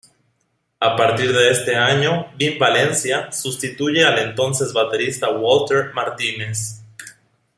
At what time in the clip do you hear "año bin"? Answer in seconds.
1.75-2.57